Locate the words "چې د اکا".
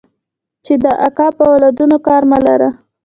0.65-1.27